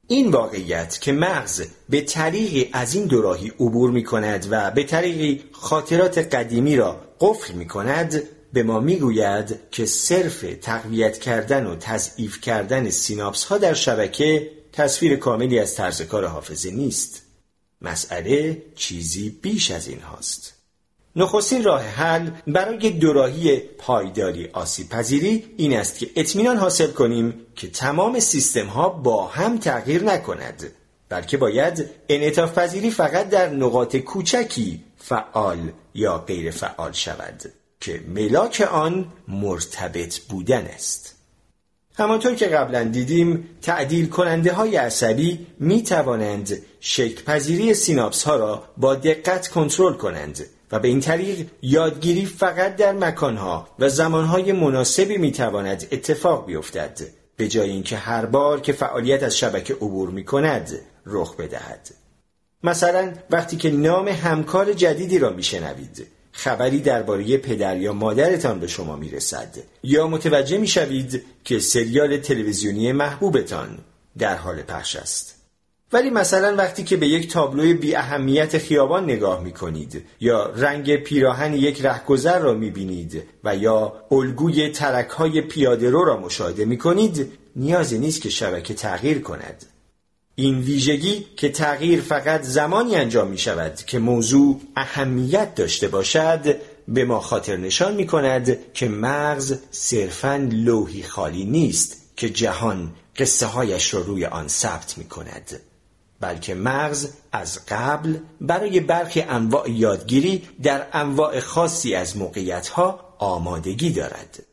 این 0.07 0.31
واقعیت 0.31 1.01
که 1.01 1.11
مغز 1.11 1.67
به 1.89 2.01
طریقی 2.01 2.69
از 2.73 2.95
این 2.95 3.05
دوراهی 3.05 3.49
عبور 3.59 3.91
می 3.91 4.03
کند 4.03 4.47
و 4.49 4.71
به 4.71 4.83
طریقی 4.83 5.43
خاطرات 5.51 6.17
قدیمی 6.17 6.75
را 6.75 7.01
قفل 7.19 7.53
می 7.53 7.67
کند 7.67 8.23
به 8.53 8.63
ما 8.63 8.79
می‌گوید 8.79 9.59
که 9.71 9.85
صرف 9.85 10.45
تقویت 10.61 11.17
کردن 11.17 11.65
و 11.65 11.75
تضعیف 11.75 12.41
کردن 12.41 12.89
سیناپس 12.89 13.43
ها 13.43 13.57
در 13.57 13.73
شبکه 13.73 14.51
تصویر 14.73 15.15
کاملی 15.15 15.59
از 15.59 15.75
طرز 15.75 16.01
کار 16.01 16.25
حافظه 16.25 16.71
نیست. 16.71 17.21
مسئله 17.81 18.63
چیزی 18.75 19.29
بیش 19.29 19.71
از 19.71 19.87
این 19.87 19.99
هاست. 19.99 20.53
نخستین 21.15 21.63
راه 21.63 21.81
حل 21.81 22.29
برای 22.47 22.89
دوراهی 22.89 23.57
پایداری 23.57 24.49
آسیب 24.53 24.89
پذیری 24.89 25.45
این 25.57 25.77
است 25.77 25.99
که 25.99 26.09
اطمینان 26.15 26.57
حاصل 26.57 26.91
کنیم 26.91 27.33
که 27.55 27.67
تمام 27.67 28.19
سیستم 28.19 28.65
ها 28.65 28.89
با 28.89 29.27
هم 29.27 29.57
تغییر 29.57 30.03
نکند 30.03 30.71
بلکه 31.09 31.37
باید 31.37 31.89
انعطاف 32.09 32.57
پذیری 32.57 32.91
فقط 32.91 33.29
در 33.29 33.49
نقاط 33.49 33.95
کوچکی 33.95 34.83
فعال 34.97 35.71
یا 35.93 36.17
غیر 36.17 36.51
فعال 36.51 36.91
شود. 36.91 37.53
که 37.79 38.01
ملاک 38.07 38.67
آن 38.71 39.07
مرتبط 39.27 40.19
بودن 40.19 40.65
است. 40.65 41.15
همانطور 41.99 42.35
که 42.35 42.47
قبلا 42.47 42.83
دیدیم 42.83 43.49
تعدیل 43.61 44.09
کننده 44.09 44.53
های 44.53 44.75
عصبی 44.75 45.47
می 45.59 45.83
توانند 45.83 46.57
شکل 46.79 47.23
پذیری 47.23 47.73
سیناپس 47.73 48.23
ها 48.23 48.35
را 48.35 48.63
با 48.77 48.95
دقت 48.95 49.47
کنترل 49.47 49.93
کنند 49.93 50.45
و 50.71 50.79
به 50.79 50.87
این 50.87 50.99
طریق 50.99 51.47
یادگیری 51.61 52.25
فقط 52.25 52.75
در 52.75 52.91
مکانها 52.91 53.67
و 53.79 53.89
زمانهای 53.89 54.51
مناسبی 54.51 55.17
می 55.17 55.31
تواند 55.31 55.87
اتفاق 55.91 56.45
بیفتد 56.45 56.99
به 57.37 57.47
جای 57.47 57.69
اینکه 57.69 57.97
هر 57.97 58.25
بار 58.25 58.61
که 58.61 58.73
فعالیت 58.73 59.23
از 59.23 59.37
شبکه 59.37 59.73
عبور 59.73 60.09
می 60.09 60.25
کند 60.25 60.79
رخ 61.05 61.35
بدهد. 61.35 61.89
مثلا 62.63 63.13
وقتی 63.29 63.57
که 63.57 63.71
نام 63.71 64.07
همکار 64.07 64.73
جدیدی 64.73 65.19
را 65.19 65.29
میشنوید 65.29 66.07
خبری 66.37 66.79
درباره 66.79 67.37
پدر 67.37 67.77
یا 67.77 67.93
مادرتان 67.93 68.59
به 68.59 68.67
شما 68.67 68.95
می‌رسد. 68.95 69.57
یا 69.83 70.07
متوجه 70.07 70.57
می‌شوید 70.57 71.23
که 71.43 71.59
سریال 71.59 72.17
تلویزیونی 72.17 72.91
محبوبتان 72.91 73.77
در 74.17 74.35
حال 74.35 74.61
پخش 74.61 74.95
است. 74.95 75.35
ولی 75.93 76.09
مثلا 76.09 76.55
وقتی 76.55 76.83
که 76.83 76.97
به 76.97 77.07
یک 77.07 77.31
تابلوی 77.31 77.73
بی 77.73 77.95
اهمیت 77.95 78.57
خیابان 78.57 79.03
نگاه 79.03 79.43
می 79.43 79.51
کنید 79.51 80.05
یا 80.19 80.45
رنگ 80.55 80.95
پیراهن 80.95 81.53
یک 81.53 81.85
رهگذر 81.85 82.39
را 82.39 82.53
می 82.53 82.71
بینید 82.71 83.23
و 83.43 83.55
یا 83.55 83.93
الگوی 84.11 84.69
ترک 84.69 85.09
های 85.09 85.41
پیاده 85.41 85.89
رو 85.89 86.05
را 86.05 86.17
مشاهده 86.17 86.65
می 86.65 86.77
کنید 86.77 87.31
نیازی 87.55 87.99
نیست 87.99 88.21
که 88.21 88.29
شبکه 88.29 88.73
تغییر 88.73 89.19
کند. 89.21 89.65
این 90.39 90.59
ویژگی 90.59 91.25
که 91.37 91.49
تغییر 91.49 92.01
فقط 92.01 92.41
زمانی 92.41 92.95
انجام 92.95 93.27
می 93.27 93.37
شود 93.37 93.75
که 93.75 93.99
موضوع 93.99 94.61
اهمیت 94.75 95.55
داشته 95.55 95.87
باشد 95.87 96.55
به 96.87 97.05
ما 97.05 97.19
خاطر 97.19 97.57
نشان 97.57 97.95
می 97.95 98.07
کند 98.07 98.73
که 98.73 98.89
مغز 98.89 99.59
صرفا 99.71 100.49
لوحی 100.51 101.03
خالی 101.03 101.45
نیست 101.45 102.01
که 102.15 102.29
جهان 102.29 102.93
قصه 103.17 103.45
هایش 103.45 103.93
را 103.93 104.01
روی 104.01 104.25
آن 104.25 104.47
ثبت 104.47 104.97
می 104.97 105.03
کند 105.03 105.59
بلکه 106.19 106.55
مغز 106.55 107.09
از 107.31 107.59
قبل 107.67 108.17
برای 108.41 108.79
برخی 108.79 109.21
انواع 109.21 109.71
یادگیری 109.71 110.49
در 110.63 110.87
انواع 110.93 111.39
خاصی 111.39 111.95
از 111.95 112.17
موقعیت 112.17 112.67
ها 112.67 113.15
آمادگی 113.19 113.89
دارد. 113.89 114.43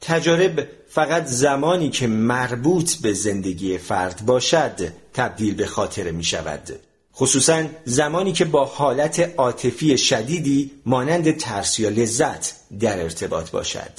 تجارب 0.00 0.68
فقط 0.88 1.26
زمانی 1.26 1.90
که 1.90 2.06
مربوط 2.06 2.94
به 2.94 3.12
زندگی 3.12 3.78
فرد 3.78 4.26
باشد 4.26 4.92
تبدیل 5.14 5.54
به 5.54 5.66
خاطره 5.66 6.12
می 6.12 6.24
شود. 6.24 6.72
خصوصا 7.14 7.64
زمانی 7.84 8.32
که 8.32 8.44
با 8.44 8.64
حالت 8.64 9.20
عاطفی 9.36 9.98
شدیدی 9.98 10.70
مانند 10.86 11.36
ترس 11.36 11.78
یا 11.78 11.88
لذت 11.88 12.54
در 12.80 13.02
ارتباط 13.02 13.50
باشد. 13.50 13.90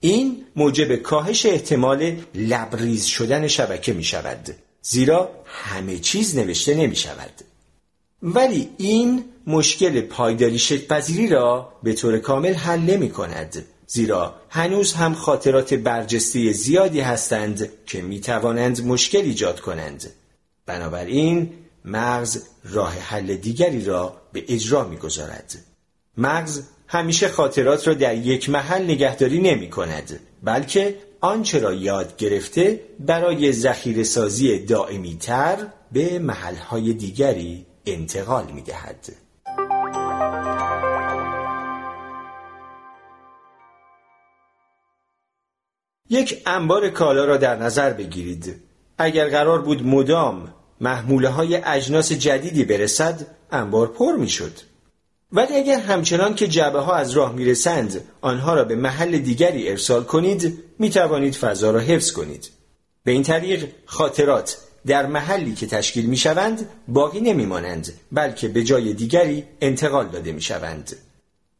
این 0.00 0.44
موجب 0.56 0.96
کاهش 0.96 1.46
احتمال 1.46 2.16
لبریز 2.34 3.04
شدن 3.04 3.48
شبکه 3.48 3.92
می 3.92 4.04
شود. 4.04 4.54
زیرا 4.82 5.30
همه 5.46 5.98
چیز 5.98 6.36
نوشته 6.36 6.74
نمی 6.74 6.96
شود. 6.96 7.32
ولی 8.22 8.68
این 8.78 9.24
مشکل 9.46 10.00
پایداری 10.00 10.58
شکلپذیری 10.58 11.28
را 11.28 11.72
به 11.82 11.92
طور 11.92 12.18
کامل 12.18 12.54
حل 12.54 12.80
نمی 12.80 13.10
کند. 13.10 13.64
زیرا 13.94 14.34
هنوز 14.48 14.92
هم 14.92 15.14
خاطرات 15.14 15.74
برجسته 15.74 16.52
زیادی 16.52 17.00
هستند 17.00 17.68
که 17.86 18.02
می 18.02 18.20
توانند 18.20 18.86
مشکل 18.86 19.18
ایجاد 19.18 19.60
کنند 19.60 20.10
بنابراین 20.66 21.52
مغز 21.84 22.42
راه 22.64 22.92
حل 22.98 23.36
دیگری 23.36 23.84
را 23.84 24.16
به 24.32 24.44
اجرا 24.48 24.84
می 24.84 24.96
گذارد. 24.96 25.54
مغز 26.16 26.62
همیشه 26.86 27.28
خاطرات 27.28 27.88
را 27.88 27.94
در 27.94 28.14
یک 28.14 28.50
محل 28.50 28.84
نگهداری 28.84 29.40
نمی 29.40 29.70
کند 29.70 30.20
بلکه 30.42 30.98
آنچه 31.20 31.58
را 31.58 31.74
یاد 31.74 32.16
گرفته 32.16 32.80
برای 33.00 33.52
ذخیره 33.52 34.04
سازی 34.04 34.58
دائمی 34.58 35.16
تر 35.16 35.66
به 35.92 36.18
محلهای 36.18 36.92
دیگری 36.92 37.66
انتقال 37.86 38.52
می 38.52 38.62
دهد. 38.62 39.12
یک 46.12 46.42
انبار 46.46 46.88
کالا 46.88 47.24
را 47.24 47.36
در 47.36 47.56
نظر 47.56 47.92
بگیرید. 47.92 48.56
اگر 48.98 49.28
قرار 49.28 49.62
بود 49.62 49.86
مدام 49.86 50.54
محموله 50.80 51.28
های 51.28 51.56
اجناس 51.56 52.12
جدیدی 52.12 52.64
برسد 52.64 53.26
انبار 53.52 53.86
پر 53.86 54.16
می 54.16 54.28
شد 54.28 54.52
ولی 55.32 55.56
اگر 55.56 55.80
همچنان 55.80 56.34
که 56.34 56.48
جعبه 56.48 56.80
ها 56.80 56.94
از 56.94 57.10
راه 57.10 57.32
می 57.32 57.44
رسند 57.44 58.04
آنها 58.20 58.54
را 58.54 58.64
به 58.64 58.76
محل 58.76 59.18
دیگری 59.18 59.68
ارسال 59.68 60.04
کنید 60.04 60.58
می 60.78 60.90
توانید 60.90 61.34
فضا 61.34 61.70
را 61.70 61.80
حفظ 61.80 62.12
کنید. 62.12 62.50
به 63.04 63.12
این 63.12 63.22
طریق 63.22 63.68
خاطرات 63.86 64.58
در 64.86 65.06
محلی 65.06 65.54
که 65.54 65.66
تشکیل 65.66 66.06
می 66.06 66.16
شوند 66.16 66.68
باقی 66.88 67.20
نمی 67.20 67.46
مانند 67.46 67.92
بلکه 68.12 68.48
به 68.48 68.62
جای 68.62 68.92
دیگری 68.92 69.44
انتقال 69.60 70.08
داده 70.08 70.32
می 70.32 70.42
شوند 70.42 70.96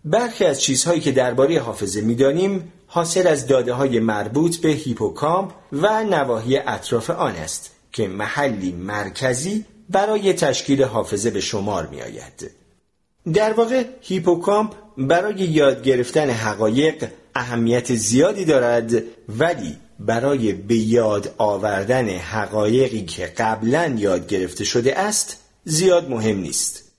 برخی 0.05 0.45
از 0.45 0.61
چیزهایی 0.61 1.01
که 1.01 1.13
درباره 1.13 1.61
حافظه 1.61 2.01
می 2.01 2.15
دانیم 2.15 2.73
حاصل 2.87 3.27
از 3.27 3.47
داده 3.47 3.73
های 3.73 4.01
مربوط 4.01 4.57
به 4.57 4.69
هیپوکامپ 4.69 5.53
و 5.73 6.05
نواحی 6.05 6.57
اطراف 6.59 7.11
آن 7.11 7.37
است 7.37 7.71
که 7.93 8.09
محلی 8.09 8.73
مرکزی 8.73 9.65
برای 9.91 10.33
تشکیل 10.33 10.83
حافظه 10.83 11.31
به 11.31 11.41
شمار 11.41 11.87
می 11.87 12.03
آید. 12.03 12.51
در 13.35 13.53
واقع 13.53 13.85
هیپوکامپ 14.01 14.73
برای 14.99 15.35
یاد 15.35 15.83
گرفتن 15.83 16.31
حقایق 16.31 17.09
اهمیت 17.35 17.95
زیادی 17.95 18.45
دارد 18.45 18.95
ولی 19.29 19.77
برای 20.01 20.53
به 20.53 20.77
یاد 20.77 21.35
آوردن 21.39 22.09
حقایقی 22.09 23.05
که 23.05 23.27
قبلا 23.27 23.95
یاد 23.99 24.27
گرفته 24.27 24.65
شده 24.65 24.99
است 24.99 25.41
زیاد 25.65 26.11
مهم 26.11 26.39
نیست. 26.39 26.92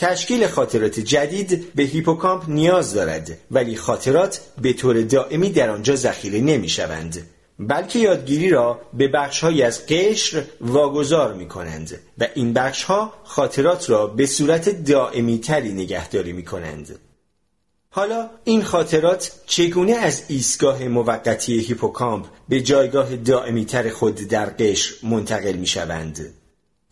تشکیل 0.00 0.46
خاطرات 0.46 1.00
جدید 1.00 1.72
به 1.74 1.82
هیپوکامپ 1.82 2.44
نیاز 2.48 2.94
دارد 2.94 3.38
ولی 3.50 3.76
خاطرات 3.76 4.40
به 4.62 4.72
طور 4.72 5.02
دائمی 5.02 5.50
در 5.50 5.70
آنجا 5.70 5.96
ذخیره 5.96 6.40
نمی 6.40 6.68
شوند 6.68 7.26
بلکه 7.58 7.98
یادگیری 7.98 8.50
را 8.50 8.80
به 8.94 9.08
بخشهایی 9.08 9.62
از 9.62 9.86
قشر 9.86 10.44
واگذار 10.60 11.34
می 11.34 11.48
کنند 11.48 11.98
و 12.18 12.26
این 12.34 12.52
بخشها 12.52 13.12
خاطرات 13.24 13.90
را 13.90 14.06
به 14.06 14.26
صورت 14.26 14.84
دائمی 14.84 15.38
تری 15.38 15.72
نگهداری 15.72 16.32
می 16.32 16.44
کنند. 16.44 16.98
حالا 17.90 18.30
این 18.44 18.62
خاطرات 18.62 19.32
چگونه 19.46 19.92
از 19.92 20.22
ایستگاه 20.28 20.88
موقتی 20.88 21.58
هیپوکامپ 21.58 22.26
به 22.48 22.60
جایگاه 22.60 23.16
دائمی 23.16 23.64
تر 23.64 23.90
خود 23.90 24.14
در 24.14 24.46
قشر 24.58 24.94
منتقل 25.02 25.52
می 25.52 25.66
شوند؟ 25.66 26.39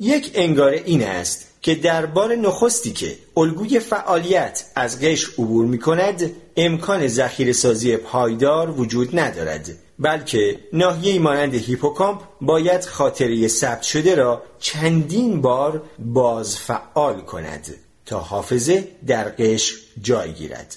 یک 0.01 0.31
انگاره 0.35 0.83
این 0.85 1.05
است 1.05 1.49
که 1.63 1.75
در 1.75 2.07
بار 2.07 2.35
نخستی 2.35 2.93
که 2.93 3.19
الگوی 3.37 3.81
فعالیت 3.81 4.65
از 4.75 5.01
قشر 5.01 5.29
عبور 5.39 5.67
می 5.67 5.79
کند 5.79 6.33
امکان 6.57 7.09
ذخیره 7.09 7.53
سازی 7.53 7.97
پایدار 7.97 8.71
وجود 8.71 9.19
ندارد 9.19 9.71
بلکه 9.99 10.59
ناحیه 10.73 11.19
مانند 11.19 11.55
هیپوکامپ 11.55 12.21
باید 12.41 12.85
خاطره 12.85 13.49
ثبت 13.49 13.83
شده 13.83 14.15
را 14.15 14.43
چندین 14.59 15.41
بار 15.41 15.83
باز 15.99 16.59
فعال 16.59 17.21
کند 17.21 17.75
تا 18.07 18.19
حافظه 18.19 18.89
در 19.07 19.29
قشر 19.39 19.75
جای 20.01 20.33
گیرد. 20.33 20.77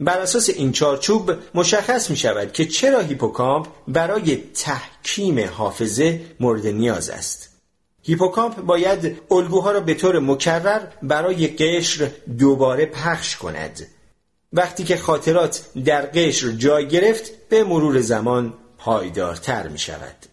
بر 0.00 0.20
اساس 0.20 0.48
این 0.48 0.72
چارچوب 0.72 1.32
مشخص 1.54 2.10
می 2.10 2.16
شود 2.16 2.52
که 2.52 2.64
چرا 2.64 3.00
هیپوکامپ 3.00 3.66
برای 3.88 4.36
تحکیم 4.36 5.48
حافظه 5.48 6.20
مورد 6.40 6.66
نیاز 6.66 7.10
است. 7.10 7.55
هیپوکامپ 8.06 8.60
باید 8.60 9.16
الگوها 9.30 9.70
را 9.70 9.80
به 9.80 9.94
طور 9.94 10.18
مکرر 10.18 10.80
برای 11.02 11.46
قشر 11.46 12.10
دوباره 12.38 12.86
پخش 12.86 13.36
کند 13.36 13.86
وقتی 14.52 14.84
که 14.84 14.96
خاطرات 14.96 15.64
در 15.84 16.06
قشر 16.14 16.50
جای 16.50 16.88
گرفت 16.88 17.48
به 17.48 17.64
مرور 17.64 18.00
زمان 18.00 18.54
پایدارتر 18.78 19.68
می 19.68 19.78
شود. 19.78 20.26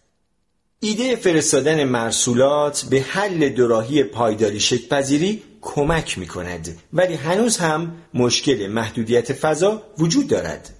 ایده 0.80 1.16
فرستادن 1.16 1.84
مرسولات 1.84 2.84
به 2.90 3.00
حل 3.00 3.48
دوراهی 3.48 4.02
پایداری 4.02 4.60
شکلپذیری 4.60 5.42
کمک 5.60 6.18
می 6.18 6.26
کند 6.26 6.78
ولی 6.92 7.14
هنوز 7.14 7.56
هم 7.56 7.96
مشکل 8.14 8.66
محدودیت 8.66 9.32
فضا 9.32 9.82
وجود 9.98 10.28
دارد. 10.28 10.70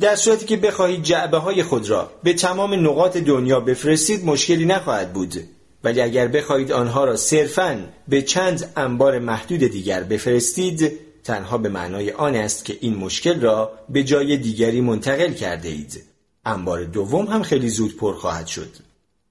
در 0.00 0.16
صورتی 0.16 0.46
که 0.46 0.56
بخواهید 0.56 1.02
جعبه 1.02 1.38
های 1.38 1.62
خود 1.62 1.90
را 1.90 2.10
به 2.22 2.32
تمام 2.32 2.74
نقاط 2.74 3.16
دنیا 3.16 3.60
بفرستید 3.60 4.24
مشکلی 4.24 4.64
نخواهد 4.64 5.12
بود 5.12 5.55
ولی 5.86 6.00
اگر 6.00 6.28
بخواهید 6.28 6.72
آنها 6.72 7.04
را 7.04 7.16
صرفاً 7.16 7.88
به 8.08 8.22
چند 8.22 8.72
انبار 8.76 9.18
محدود 9.18 9.58
دیگر 9.58 10.02
بفرستید 10.02 10.98
تنها 11.24 11.58
به 11.58 11.68
معنای 11.68 12.10
آن 12.10 12.34
است 12.34 12.64
که 12.64 12.78
این 12.80 12.94
مشکل 12.94 13.40
را 13.40 13.72
به 13.88 14.04
جای 14.04 14.36
دیگری 14.36 14.80
منتقل 14.80 15.32
کرده 15.32 15.68
اید. 15.68 16.02
انبار 16.44 16.84
دوم 16.84 17.26
هم 17.26 17.42
خیلی 17.42 17.68
زود 17.68 17.96
پر 17.96 18.14
خواهد 18.14 18.46
شد. 18.46 18.76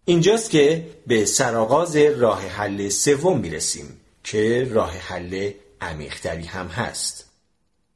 اینجاست 0.06 0.50
که 0.50 0.88
به 1.08 1.26
سرآغاز 1.26 1.96
راه 1.96 2.48
حل 2.48 2.90
سوم 2.90 3.40
می‌رسیم 3.40 3.86
که 4.24 4.68
راه 4.72 4.92
حل 4.92 5.52
عمیقتری 5.82 6.46
هم 6.46 6.68
هست. 6.68 7.26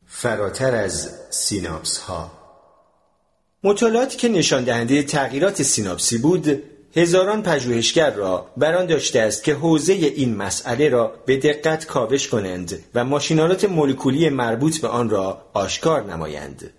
فراتر 0.08 0.76
از 0.76 1.10
سیناپس 1.30 1.98
ها 1.98 2.32
مطالعاتی 3.64 4.18
که 4.18 4.30
نشان 4.30 4.64
دهنده 4.64 5.04
تغییرات 5.04 5.64
سیناپسی 5.64 6.18
بود 6.18 6.64
هزاران 6.96 7.44
پژوهشگر 7.44 8.14
را 8.14 8.50
بر 8.58 8.72
آن 8.72 8.86
داشته 8.86 9.20
است 9.20 9.44
که 9.44 9.54
حوزه 9.54 9.94
این 9.94 10.36
مسئله 10.36 10.90
را 10.90 11.14
به 11.26 11.38
دقت 11.38 11.86
کاوش 11.86 12.28
کنند 12.28 12.80
و 12.96 13.06
ماشین‌آلات 13.06 13.66
مولکولی 13.66 14.30
مربوط 14.30 14.78
به 14.78 14.88
آن 14.88 15.10
را 15.10 15.42
آشکار 15.54 16.14
نمایند. 16.14 16.74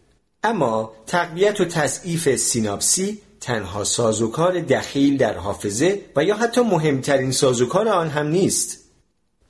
اما 0.44 0.92
تقویت 1.06 1.60
و 1.60 1.64
تضعیف 1.64 2.36
سیناپسی 2.36 3.18
تنها 3.40 3.84
سازوکار 3.84 4.60
دخیل 4.60 5.16
در 5.16 5.36
حافظه 5.36 6.00
و 6.16 6.24
یا 6.24 6.36
حتی 6.36 6.60
مهمترین 6.60 7.32
سازوکار 7.32 7.88
آن 7.88 8.08
هم 8.08 8.26
نیست. 8.26 8.78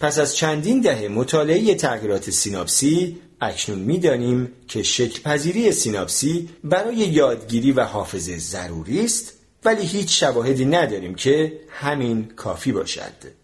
پس 0.00 0.18
از 0.18 0.36
چندین 0.36 0.80
دهه 0.80 1.08
مطالعه 1.08 1.74
تغییرات 1.74 2.30
سیناپسی 2.30 3.18
اکنون 3.40 3.78
می‌دانیم 3.78 4.52
که 4.68 4.82
شکلپذیری 4.82 5.72
سیناپسی 5.72 6.48
برای 6.64 6.96
یادگیری 6.96 7.72
و 7.72 7.84
حافظه 7.84 8.38
ضروری 8.38 9.04
است 9.04 9.39
ولی 9.64 9.86
هیچ 9.86 10.20
شواهدی 10.20 10.64
نداریم 10.64 11.14
که 11.14 11.60
همین 11.68 12.28
کافی 12.36 12.72
باشد 12.72 13.40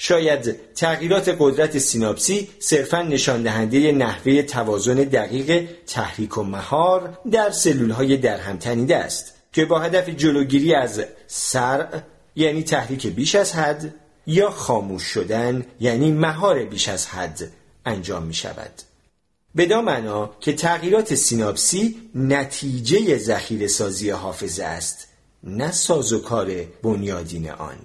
شاید 0.00 0.74
تغییرات 0.74 1.36
قدرت 1.38 1.78
سیناپسی 1.78 2.48
صرفا 2.58 3.02
نشان 3.02 3.42
دهنده 3.42 3.92
نحوه 3.92 4.42
توازن 4.42 4.94
دقیق 4.94 5.68
تحریک 5.86 6.38
و 6.38 6.42
مهار 6.42 7.18
در 7.30 7.50
سلول 7.50 7.90
های 7.90 8.16
درهم 8.16 8.56
تنیده 8.56 8.96
است 8.96 9.34
که 9.52 9.64
با 9.64 9.78
هدف 9.78 10.08
جلوگیری 10.08 10.74
از 10.74 11.04
سرع 11.26 12.00
یعنی 12.36 12.62
تحریک 12.62 13.06
بیش 13.06 13.34
از 13.34 13.52
حد 13.52 13.94
یا 14.26 14.50
خاموش 14.50 15.02
شدن 15.02 15.66
یعنی 15.80 16.12
مهار 16.12 16.64
بیش 16.64 16.88
از 16.88 17.06
حد 17.06 17.52
انجام 17.86 18.22
می 18.22 18.34
شود. 18.34 18.72
بدان 19.56 19.84
معنا 19.84 20.30
که 20.40 20.52
تغییرات 20.52 21.14
سیناپسی 21.14 21.96
نتیجه 22.14 23.18
ذخیره 23.18 23.66
سازی 23.66 24.10
حافظه 24.10 24.64
است 24.64 25.07
نه 25.56 25.72
سازوکار 25.72 26.50
بنیادین 26.82 27.50
آن. 27.50 27.78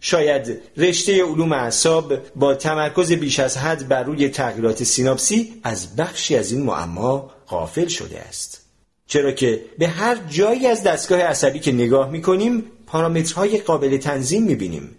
شاید 0.00 0.60
رشته 0.76 1.24
علوم 1.24 1.52
اعصاب 1.52 2.36
با 2.36 2.54
تمرکز 2.54 3.12
بیش 3.12 3.40
از 3.40 3.56
حد 3.56 3.88
بر 3.88 4.02
روی 4.02 4.28
تغییرات 4.28 4.84
سیناپسی 4.84 5.60
از 5.62 5.96
بخشی 5.96 6.36
از 6.36 6.52
این 6.52 6.62
معما 6.62 7.30
غافل 7.48 7.86
شده 7.86 8.20
است. 8.20 8.62
چرا 9.06 9.32
که 9.32 9.64
به 9.78 9.88
هر 9.88 10.16
جایی 10.16 10.66
از 10.66 10.82
دستگاه 10.82 11.20
عصبی 11.20 11.58
که 11.58 11.72
نگاه 11.72 12.10
می 12.10 12.22
کنیم 12.22 12.64
پارامترهای 12.86 13.58
قابل 13.58 13.96
تنظیم 13.96 14.42
می 14.42 14.54
بینیم 14.54 14.96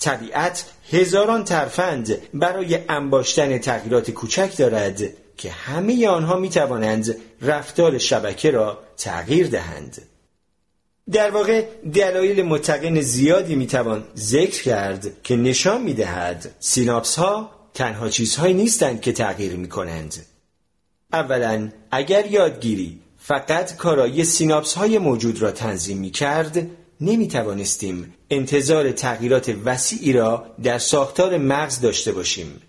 طبیعت 0.00 0.64
هزاران 0.92 1.44
ترفند 1.44 2.16
برای 2.34 2.78
انباشتن 2.88 3.58
تغییرات 3.58 4.10
کوچک 4.10 4.56
دارد 4.56 5.02
که 5.36 5.50
همه 5.50 6.08
آنها 6.08 6.36
می 6.36 6.48
توانند 6.48 7.16
رفتار 7.42 7.98
شبکه 7.98 8.50
را 8.50 8.78
تغییر 8.96 9.46
دهند. 9.46 10.02
در 11.12 11.30
واقع 11.30 11.64
دلایل 11.94 12.42
متقن 12.42 13.00
زیادی 13.00 13.54
می 13.54 13.66
توان 13.66 14.04
ذکر 14.16 14.62
کرد 14.62 15.22
که 15.22 15.36
نشان 15.36 15.82
می 15.82 15.94
دهد 15.94 16.54
سیناپس 16.58 17.16
ها 17.16 17.50
تنها 17.74 18.08
چیزهایی 18.08 18.54
نیستند 18.54 19.00
که 19.00 19.12
تغییر 19.12 19.56
می 19.56 19.68
کنند. 19.68 20.26
اولا 21.12 21.70
اگر 21.90 22.26
یادگیری 22.26 23.00
فقط 23.18 23.76
کارایی 23.76 24.24
سیناپس 24.24 24.74
های 24.74 24.98
موجود 24.98 25.42
را 25.42 25.50
تنظیم 25.50 25.98
می 25.98 26.10
کرد 26.10 26.66
نمی 27.00 27.28
انتظار 28.30 28.92
تغییرات 28.92 29.56
وسیعی 29.64 30.12
را 30.12 30.46
در 30.62 30.78
ساختار 30.78 31.38
مغز 31.38 31.80
داشته 31.80 32.12
باشیم 32.12 32.60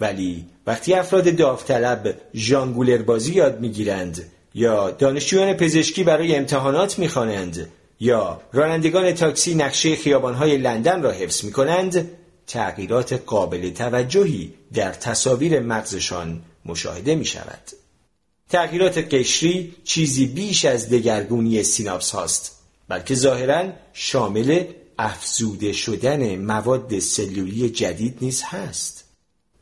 ولی 0.00 0.44
وقتی 0.66 0.94
افراد 0.94 1.36
داوطلب 1.36 2.14
ژانگولر 2.34 3.02
بازی 3.02 3.34
یاد 3.34 3.60
می‌گیرند 3.60 4.30
یا 4.54 4.90
دانشجویان 4.90 5.54
پزشکی 5.54 6.04
برای 6.04 6.36
امتحانات 6.36 6.98
می‌خوانند 6.98 7.68
یا 8.00 8.40
رانندگان 8.52 9.12
تاکسی 9.12 9.54
نقشه 9.54 9.96
خیابانهای 9.96 10.58
لندن 10.58 11.02
را 11.02 11.10
حفظ 11.10 11.44
می 11.44 11.52
کنند 11.52 12.10
تغییرات 12.46 13.12
قابل 13.12 13.70
توجهی 13.70 14.54
در 14.74 14.92
تصاویر 14.92 15.60
مغزشان 15.60 16.42
مشاهده 16.64 17.14
می 17.14 17.24
شود. 17.24 17.70
تغییرات 18.50 19.14
قشری 19.14 19.74
چیزی 19.84 20.26
بیش 20.26 20.64
از 20.64 20.88
دگرگونی 20.88 21.62
سیناپس 21.62 22.10
هاست 22.10 22.58
بلکه 22.88 23.14
ظاهرا 23.14 23.72
شامل 23.92 24.64
افزوده 24.98 25.72
شدن 25.72 26.36
مواد 26.36 26.98
سلولی 26.98 27.70
جدید 27.70 28.18
نیز 28.20 28.42
هست. 28.42 29.04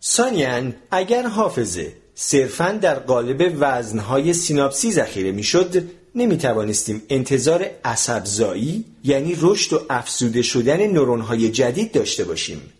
ثانیا 0.01 0.75
اگر 0.91 1.27
حافظه 1.27 1.97
صرفا 2.15 2.73
در 2.73 2.99
قالب 2.99 3.57
وزنهای 3.59 4.33
سیناپسی 4.33 4.93
ذخیره 4.93 5.33
می‌شد 5.33 5.83
نمی 6.15 6.37
توانستیم 6.37 7.03
انتظار 7.09 7.71
عصبزایی 7.85 8.85
یعنی 9.05 9.37
رشد 9.41 9.73
و 9.73 9.81
افزوده 9.91 10.43
شدن 10.43 10.87
نورونهای 10.87 11.51
جدید 11.51 11.93
داشته 11.93 12.25
باشیم. 12.25 12.73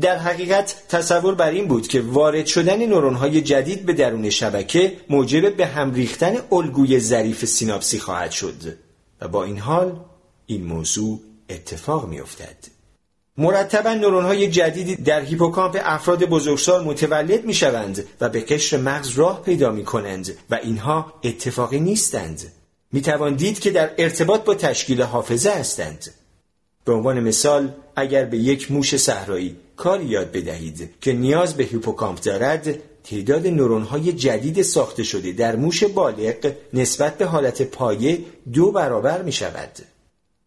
در 0.00 0.18
حقیقت 0.18 0.82
تصور 0.88 1.34
بر 1.34 1.50
این 1.50 1.68
بود 1.68 1.88
که 1.88 2.00
وارد 2.00 2.46
شدن 2.46 2.86
نورونهای 2.86 3.40
جدید 3.40 3.86
به 3.86 3.92
درون 3.92 4.30
شبکه 4.30 4.96
موجب 5.10 5.56
به 5.56 5.66
هم 5.66 5.94
ریختن 5.94 6.36
الگوی 6.52 7.00
ظریف 7.00 7.44
سیناپسی 7.44 7.98
خواهد 7.98 8.30
شد 8.30 8.54
و 9.20 9.28
با 9.28 9.44
این 9.44 9.58
حال 9.58 10.00
این 10.46 10.64
موضوع 10.64 11.20
اتفاق 11.50 12.08
می 12.08 12.20
افتد. 12.20 12.56
مرتبا 13.38 13.94
نورونهای 13.94 14.48
جدیدی 14.48 14.96
در 14.96 15.20
هیپوکامپ 15.20 15.80
افراد 15.84 16.24
بزرگسال 16.24 16.84
متولد 16.84 17.44
می 17.44 17.54
شوند 17.54 18.04
و 18.20 18.28
به 18.28 18.40
قشر 18.40 18.76
مغز 18.76 19.10
راه 19.10 19.42
پیدا 19.42 19.70
می 19.70 19.84
کنند 19.84 20.34
و 20.50 20.54
اینها 20.54 21.12
اتفاقی 21.24 21.80
نیستند. 21.80 22.52
می 22.92 23.00
توان 23.00 23.34
دید 23.34 23.60
که 23.60 23.70
در 23.70 23.90
ارتباط 23.98 24.44
با 24.44 24.54
تشکیل 24.54 25.02
حافظه 25.02 25.50
هستند. 25.50 26.10
به 26.84 26.92
عنوان 26.92 27.20
مثال 27.20 27.72
اگر 27.96 28.24
به 28.24 28.38
یک 28.38 28.72
موش 28.72 28.96
صحرایی 28.96 29.56
کاری 29.76 30.04
یاد 30.04 30.32
بدهید 30.32 30.90
که 31.00 31.12
نیاز 31.12 31.54
به 31.54 31.64
هیپوکامپ 31.64 32.20
دارد 32.20 32.78
تعداد 33.04 33.46
نورونهای 33.46 34.12
جدید 34.12 34.62
ساخته 34.62 35.02
شده 35.02 35.32
در 35.32 35.56
موش 35.56 35.84
بالغ 35.84 36.52
نسبت 36.72 37.18
به 37.18 37.26
حالت 37.26 37.62
پایه 37.62 38.18
دو 38.52 38.72
برابر 38.72 39.22
می 39.22 39.32
شود. 39.32 39.70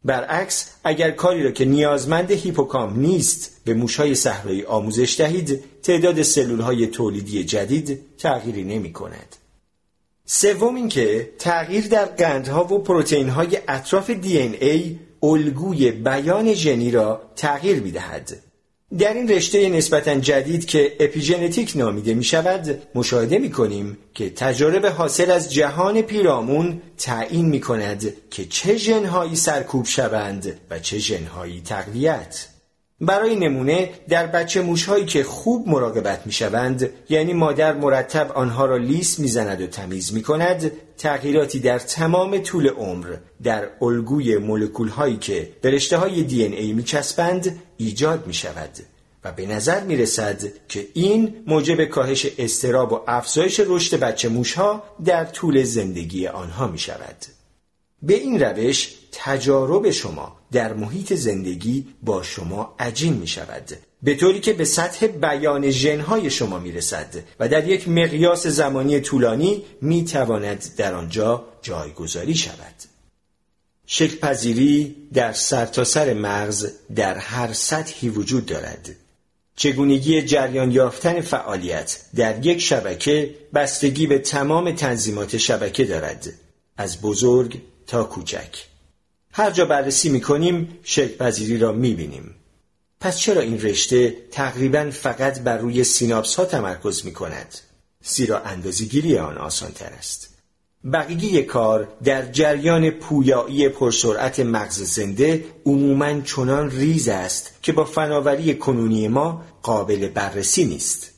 برعکس 0.06 0.70
اگر 0.84 1.12
کاری 1.12 1.44
را 1.44 1.52
که 1.52 1.66
نیازمند 1.66 2.32
هیپوکامپ 2.32 2.98
نیست 2.98 3.62
به 3.66 3.74
موشهای 3.74 4.16
صحرایی 4.16 4.64
آموزش 4.64 5.16
دهید 5.18 5.64
تعداد 5.84 6.22
سلولهای 6.22 6.88
تولیدی 6.88 7.44
جدید 7.44 8.00
تغییری 8.18 8.64
نمی 8.64 8.94
کند. 8.94 9.36
سوم 10.34 10.76
اینکه 10.76 11.30
تغییر 11.40 11.88
در 11.88 12.06
قندها 12.06 12.64
و 12.64 12.84
پروتئین‌های 12.84 13.58
اطراف 13.68 14.10
DNA 14.10 15.00
الگوی 15.24 15.92
بیان 15.92 16.54
ژنی 16.54 16.92
را 16.92 17.22
تغییر 17.36 17.80
می‌دهد. 17.80 18.38
در 19.00 19.14
این 19.14 19.30
رشته 19.30 19.70
نسبتا 19.70 20.16
جدید 20.16 20.66
که 20.66 20.96
اپیژنتیک 21.00 21.74
نامیده 21.76 22.14
می 22.14 22.24
شود 22.24 22.82
مشاهده 22.96 23.38
می 23.38 23.52
کنیم 23.52 23.98
که 24.14 24.30
تجارب 24.30 24.86
حاصل 24.86 25.32
از 25.32 25.54
جهان 25.54 26.02
پیرامون 26.02 26.82
تعیین 26.98 27.46
می 27.46 27.60
کند 27.60 28.14
که 28.30 28.46
چه 28.46 28.78
ژنهایی 28.78 29.36
سرکوب 29.36 29.86
شوند 29.86 30.60
و 30.70 30.80
چه 30.80 30.98
ژنهایی 30.98 31.62
تقویت 31.66 32.48
برای 33.02 33.36
نمونه 33.36 33.90
در 34.10 34.28
بچه 34.28 34.62
موشهایی 34.62 35.06
که 35.06 35.24
خوب 35.24 35.68
مراقبت 35.68 36.26
می 36.26 36.32
شوند 36.32 36.90
یعنی 37.10 37.34
مادر 37.34 37.74
مرتب 37.74 38.32
آنها 38.32 38.66
را 38.66 38.78
لیس 38.78 39.20
می 39.20 39.28
زند 39.28 39.62
و 39.62 39.68
تمیز 39.68 40.14
می 40.14 40.22
کند 40.22 40.72
تغییراتی 40.98 41.60
در 41.60 41.80
تمام 41.80 42.38
طول 42.38 42.68
عمر 42.68 43.16
در 43.44 43.70
الگوی 43.82 44.38
مولکول 44.38 44.88
هایی 44.88 45.18
که 45.18 45.50
به 45.62 45.72
رشته 45.72 45.98
های 45.98 46.24
دی 46.24 46.44
ای 46.44 46.74
می 46.74 46.84
چسبند 46.84 47.62
ایجاد 47.78 48.28
می 48.28 48.34
شود 48.34 48.70
و 49.24 49.32
به 49.32 49.46
نظر 49.46 49.84
می 49.84 49.96
رسد 49.96 50.42
که 50.68 50.88
این 50.94 51.36
موجب 51.48 51.86
کاهش 51.86 52.28
استراب 52.38 52.94
و 52.94 53.00
افزایش 53.08 53.62
رشد 53.68 54.00
بچه 54.00 54.30
موشها 54.30 54.84
در 55.06 55.26
طول 55.26 55.64
زندگی 55.64 56.28
آنها 56.28 56.68
می 56.68 56.80
شود. 56.80 57.16
به 58.02 58.14
این 58.14 58.40
روش 58.40 58.94
تجارب 59.12 59.92
شما 59.92 60.41
در 60.52 60.74
محیط 60.74 61.14
زندگی 61.14 61.88
با 62.04 62.24
شما 62.24 62.76
عجین 62.80 63.14
می 63.14 63.28
شود 63.28 63.78
به 64.04 64.16
طوری 64.16 64.40
که 64.40 64.54
به 64.54 64.66
سطح 64.66 65.08
بیان 65.08 65.70
ژنهای 65.70 66.30
شما 66.30 66.60
می 66.60 66.72
رسد 66.72 67.16
و 67.40 67.48
در 67.48 67.68
یک 67.68 67.88
مقیاس 67.88 68.48
زمانی 68.48 69.00
طولانی 69.00 69.64
می 69.82 70.06
تواند 70.06 70.66
در 70.78 70.94
آنجا 70.94 71.46
جایگذاری 71.62 72.36
شود. 72.36 72.76
شکل 73.86 74.18
پذیری 74.18 74.96
در 75.14 75.34
سرتاسر 75.34 76.06
سر 76.06 76.14
مغز 76.14 76.72
در 76.96 77.18
هر 77.18 77.54
سطحی 77.54 78.10
وجود 78.10 78.46
دارد. 78.46 78.90
چگونگی 79.56 80.22
جریان 80.22 80.72
یافتن 80.72 81.22
فعالیت 81.22 82.00
در 82.16 82.46
یک 82.46 82.62
شبکه 82.62 83.36
بستگی 83.54 84.08
به 84.08 84.20
تمام 84.20 84.72
تنظیمات 84.72 85.38
شبکه 85.38 85.86
دارد 85.86 86.34
از 86.78 87.02
بزرگ 87.02 87.62
تا 87.88 88.04
کوچک. 88.04 88.71
هر 89.34 89.52
جا 89.52 89.66
بررسی 89.66 90.10
می 90.10 90.22
کنیم 90.22 90.80
شکل 90.84 91.18
پذیری 91.18 91.58
را 91.58 91.72
می 91.72 91.94
بینیم 91.94 92.36
پس 93.02 93.18
چرا 93.18 93.42
این 93.42 93.62
رشته 93.62 94.16
تقریبا 94.32 94.90
فقط 94.92 95.40
بر 95.40 95.58
روی 95.58 95.84
سیناپس 95.84 96.36
ها 96.36 96.46
تمرکز 96.46 97.06
می 97.06 97.14
کند؟ 97.14 97.58
زیرا 98.04 98.40
اندازگیری 98.40 99.18
آن 99.18 99.38
آسان 99.38 99.72
تر 99.72 99.90
است. 100.00 100.30
بقیه 100.94 101.44
کار 101.44 101.88
در 102.04 102.32
جریان 102.32 102.90
پویایی 102.90 103.70
پرسرعت 103.70 104.40
مغز 104.40 104.82
زنده 104.82 105.46
عموما 105.66 106.22
چنان 106.22 106.72
ریز 106.72 107.08
است 107.08 107.54
که 107.62 107.72
با 107.72 107.86
فناوری 107.86 108.56
کنونی 108.56 109.08
ما 109.08 109.44
قابل 109.62 110.08
بررسی 110.08 110.66
نیست. 110.66 111.12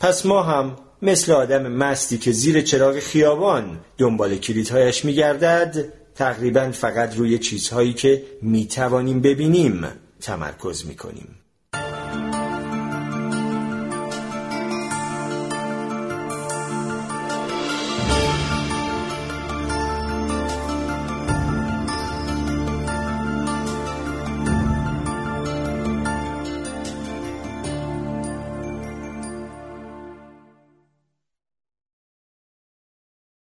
پس 0.00 0.26
ما 0.26 0.42
هم 0.42 0.76
مثل 1.02 1.32
آدم 1.32 1.66
مستی 1.66 2.18
که 2.18 2.32
زیر 2.32 2.60
چراغ 2.60 2.98
خیابان 2.98 3.80
دنبال 3.98 4.36
کلیدهایش 4.36 5.04
میگردد 5.04 5.92
تقریبا 6.14 6.70
فقط 6.70 7.16
روی 7.16 7.38
چیزهایی 7.38 7.92
که 7.92 8.22
می‌توانیم 8.42 9.20
ببینیم 9.20 9.86
تمرکز 10.20 10.86
می‌کنیم. 10.86 11.43